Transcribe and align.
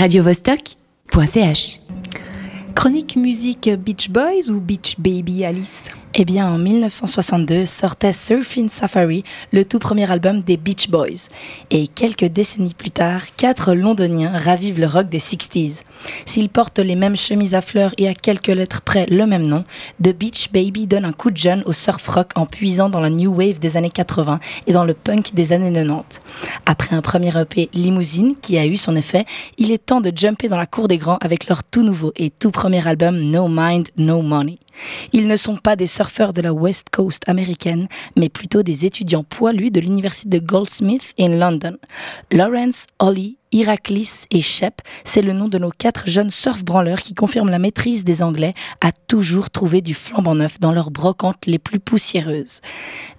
radiovostok.ch. 0.00 1.82
Chronique 2.74 3.16
musique 3.16 3.68
Beach 3.76 4.08
Boys 4.08 4.50
ou 4.50 4.58
Beach 4.58 4.96
Baby 4.98 5.44
Alice? 5.44 5.90
Eh 6.14 6.24
bien, 6.24 6.52
en 6.52 6.58
1962 6.58 7.66
sortait 7.66 8.12
Surfing 8.12 8.68
Safari, 8.68 9.22
le 9.52 9.64
tout 9.64 9.78
premier 9.78 10.10
album 10.10 10.40
des 10.40 10.56
Beach 10.56 10.88
Boys. 10.88 11.28
Et 11.70 11.86
quelques 11.86 12.24
décennies 12.24 12.74
plus 12.74 12.90
tard, 12.90 13.22
quatre 13.36 13.74
londoniens 13.74 14.36
ravivent 14.36 14.80
le 14.80 14.88
rock 14.88 15.08
des 15.08 15.20
60s. 15.20 15.82
S'ils 16.26 16.48
portent 16.48 16.80
les 16.80 16.96
mêmes 16.96 17.14
chemises 17.14 17.54
à 17.54 17.60
fleurs 17.60 17.94
et 17.96 18.08
à 18.08 18.14
quelques 18.14 18.48
lettres 18.48 18.80
près 18.80 19.06
le 19.06 19.24
même 19.24 19.46
nom, 19.46 19.64
The 20.02 20.08
Beach 20.08 20.50
Baby 20.50 20.88
donne 20.88 21.04
un 21.04 21.12
coup 21.12 21.30
de 21.30 21.36
jeune 21.36 21.62
au 21.66 21.72
surf 21.72 22.04
rock 22.08 22.32
en 22.34 22.44
puisant 22.44 22.88
dans 22.88 23.00
la 23.00 23.10
new 23.10 23.32
wave 23.32 23.60
des 23.60 23.76
années 23.76 23.90
80 23.90 24.40
et 24.66 24.72
dans 24.72 24.84
le 24.84 24.94
punk 24.94 25.32
des 25.34 25.52
années 25.52 25.72
90. 25.72 26.20
Après 26.66 26.96
un 26.96 27.02
premier 27.02 27.30
EP 27.38 27.68
Limousine 27.72 28.34
qui 28.40 28.58
a 28.58 28.66
eu 28.66 28.76
son 28.76 28.96
effet, 28.96 29.26
il 29.58 29.70
est 29.70 29.86
temps 29.86 30.00
de 30.00 30.10
jumper 30.14 30.48
dans 30.48 30.56
la 30.56 30.66
cour 30.66 30.88
des 30.88 30.98
grands 30.98 31.18
avec 31.20 31.46
leur 31.46 31.62
tout 31.62 31.82
nouveau 31.82 32.12
et 32.16 32.30
tout 32.30 32.50
premier 32.50 32.86
album 32.86 33.16
No 33.16 33.46
Mind, 33.48 33.88
No 33.96 34.22
Money. 34.22 34.58
Ils 35.12 35.26
ne 35.26 35.36
sont 35.36 35.56
pas 35.56 35.76
des 35.76 35.86
surfeurs 35.86 36.32
de 36.32 36.42
la 36.42 36.52
West 36.52 36.88
Coast 36.90 37.22
américaine, 37.28 37.88
mais 38.16 38.28
plutôt 38.28 38.62
des 38.62 38.86
étudiants 38.86 39.24
poilus 39.24 39.70
de 39.70 39.80
l'université 39.80 40.28
de 40.28 40.44
Goldsmith 40.44 41.12
in 41.18 41.36
London. 41.38 41.76
Lawrence, 42.30 42.86
Holly, 42.98 43.38
Iraklis 43.52 44.26
et 44.30 44.40
Shep, 44.40 44.80
c'est 45.04 45.22
le 45.22 45.32
nom 45.32 45.48
de 45.48 45.58
nos 45.58 45.70
quatre 45.70 46.08
jeunes 46.08 46.30
surf-branleurs 46.30 47.00
qui 47.00 47.14
confirment 47.14 47.50
la 47.50 47.58
maîtrise 47.58 48.04
des 48.04 48.22
Anglais 48.22 48.54
à 48.80 48.92
toujours 48.92 49.50
trouver 49.50 49.80
du 49.80 49.94
flambant 49.94 50.36
neuf 50.36 50.60
dans 50.60 50.72
leurs 50.72 50.90
brocantes 50.90 51.46
les 51.46 51.58
plus 51.58 51.80
poussiéreuses. 51.80 52.60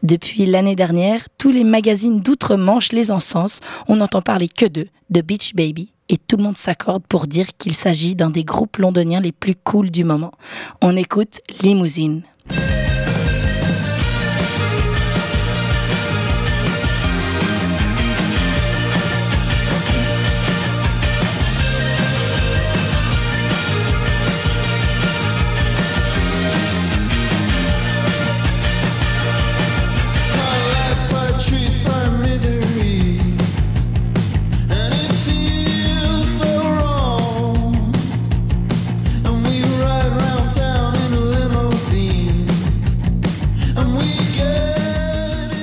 Depuis 0.04 0.46
l'année 0.46 0.76
dernière, 0.76 1.26
tous 1.38 1.52
les 1.52 1.66
magazines 1.66 2.22
d'outre-Manche 2.22 2.94
les 2.94 3.12
encensent, 3.12 3.60
on 3.88 3.98
n'entend 3.98 4.22
parler 4.22 4.48
que 4.48 4.66
d'eux, 4.66 4.88
de 5.10 5.22
Beach 5.22 5.54
Baby, 5.54 5.92
et 6.12 6.18
tout 6.18 6.36
le 6.36 6.44
monde 6.44 6.58
s'accorde 6.58 7.04
pour 7.08 7.26
dire 7.26 7.48
qu'il 7.58 7.74
s'agit 7.74 8.16
d'un 8.16 8.30
des 8.30 8.44
groupes 8.44 8.78
londoniens 8.78 9.22
les 9.22 9.32
plus 9.32 9.56
cool 9.56 9.90
du 9.90 10.04
moment. 10.04 10.34
On 10.82 10.96
écoute 10.98 11.40
Limousine. 11.62 12.22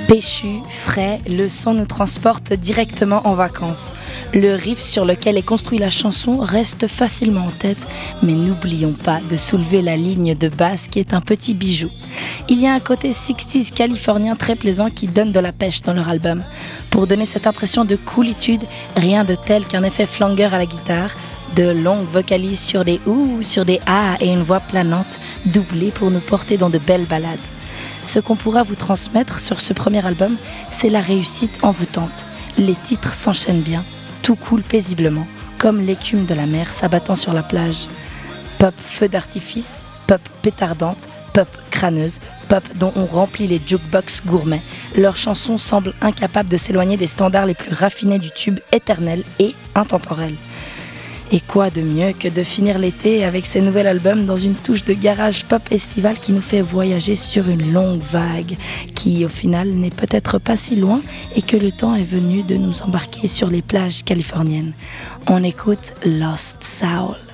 Péchu, 0.09 0.63
frais, 0.71 1.21
le 1.29 1.51
son 1.51 1.75
nous 1.75 1.85
transporte 1.85 2.55
directement 2.55 3.21
en 3.27 3.35
vacances. 3.35 3.93
Le 4.33 4.55
riff 4.55 4.81
sur 4.81 5.05
lequel 5.05 5.37
est 5.37 5.43
construite 5.43 5.81
la 5.81 5.91
chanson 5.91 6.39
reste 6.39 6.87
facilement 6.87 7.45
en 7.45 7.51
tête, 7.51 7.87
mais 8.23 8.33
n'oublions 8.33 8.95
pas 8.95 9.21
de 9.29 9.37
soulever 9.37 9.83
la 9.83 9.99
ligne 9.99 10.35
de 10.35 10.49
basse 10.49 10.89
qui 10.89 10.99
est 10.99 11.13
un 11.13 11.21
petit 11.21 11.53
bijou. 11.53 11.91
Il 12.49 12.59
y 12.59 12.67
a 12.67 12.73
un 12.73 12.81
côté 12.81 13.11
60s 13.11 13.71
californien 13.71 14.35
très 14.35 14.57
plaisant 14.57 14.89
qui 14.89 15.09
donne 15.09 15.31
de 15.31 15.41
la 15.41 15.53
pêche 15.53 15.83
dans 15.83 15.93
leur 15.93 16.09
album. 16.09 16.43
Pour 16.89 17.07
donner 17.07 17.27
cette 17.27 17.47
impression 17.47 17.85
de 17.85 17.97
coolitude, 17.97 18.65
rien 18.97 19.25
de 19.25 19.35
tel 19.35 19.67
qu'un 19.67 19.83
effet 19.83 20.07
flanger 20.07 20.45
à 20.45 20.57
la 20.57 20.65
guitare, 20.65 21.11
de 21.55 21.65
longues 21.65 22.09
vocalises 22.09 22.63
sur 22.63 22.83
des 22.83 22.99
ou, 23.05 23.43
sur 23.43 23.67
des 23.67 23.79
ah 23.87 24.17
et 24.21 24.33
une 24.33 24.43
voix 24.43 24.61
planante 24.61 25.21
doublée 25.45 25.91
pour 25.91 26.11
nous 26.11 26.21
porter 26.21 26.57
dans 26.57 26.71
de 26.71 26.79
belles 26.79 27.05
balades. 27.05 27.39
Ce 28.03 28.19
qu'on 28.21 28.37
pourra 28.37 28.63
vous 28.63 28.75
transmettre 28.75 29.41
sur 29.41 29.61
ce 29.61 29.73
premier 29.73 30.05
album, 30.07 30.37
c'est 30.71 30.89
la 30.89 31.01
réussite 31.01 31.59
envoûtante. 31.63 32.27
Les 32.57 32.75
titres 32.75 33.15
s'enchaînent 33.15 33.61
bien, 33.61 33.85
tout 34.23 34.37
coule 34.37 34.63
paisiblement, 34.63 35.27
comme 35.59 35.81
l'écume 35.81 36.25
de 36.25 36.35
la 36.35 36.47
mer 36.47 36.73
s'abattant 36.73 37.17
sur 37.17 37.33
la 37.33 37.43
plage. 37.43 37.89
Pop 38.59 38.75
feu 38.77 39.09
d'artifice, 39.09 39.83
pop 40.07 40.21
pétardante, 40.43 41.09
pop 41.33 41.49
crâneuse, 41.71 42.19
pop 42.49 42.65
dont 42.77 42.93
on 42.97 43.07
remplit 43.07 43.47
les 43.47 43.61
jukebox 43.65 44.25
gourmets. 44.27 44.63
Leurs 44.97 45.17
chansons 45.17 45.59
semblent 45.59 45.95
incapables 46.01 46.49
de 46.49 46.57
s'éloigner 46.57 46.97
des 46.97 47.07
standards 47.07 47.47
les 47.47 47.55
plus 47.55 47.73
raffinés 47.73 48.19
du 48.19 48.31
tube 48.31 48.59
éternel 48.73 49.23
et 49.39 49.55
intemporel. 49.75 50.35
Et 51.31 51.41
quoi 51.41 51.69
de 51.69 51.83
mieux 51.83 52.13
que 52.19 52.29
de 52.29 52.43
finir 52.43 52.79
l'été 52.79 53.25
avec 53.25 53.45
ces 53.45 53.61
nouvel 53.61 53.87
albums 53.87 54.25
dans 54.25 54.39
une 54.39 54.55
touche 54.55 54.85
de 54.85 54.95
garage 54.95 55.45
pop 55.45 55.63
estival 55.71 56.19
qui 56.19 56.33
nous 56.33 56.41
fait 56.41 56.63
voyager 56.63 57.17
sur 57.17 57.51
une 57.51 57.71
longue 57.71 58.01
vague, 58.01 58.57
qui 58.95 59.27
au 59.27 59.29
final 59.29 59.69
n'est 59.69 59.91
peut-être 59.91 60.39
pas 60.39 60.57
si 60.57 60.77
loin 60.77 61.03
et 61.37 61.43
que 61.43 61.59
le 61.59 61.71
temps 61.71 61.95
est 61.95 62.03
venu 62.03 62.43
de 62.43 62.57
nous 62.57 62.81
embarquer 62.83 63.29
sur 63.29 63.51
les 63.51 63.63
plages 63.63 64.05
californiennes. 64.05 64.73
On 65.27 65.45
écoute 65.45 65.93
Lost 66.07 66.65
Soul. 66.65 67.28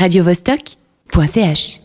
radiovostok.ch 0.00 1.80